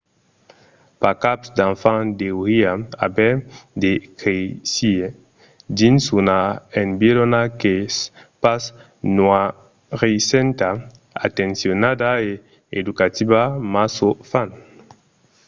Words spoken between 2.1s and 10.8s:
deuriá aver de créisser dins una environa qu'es pas noirissenta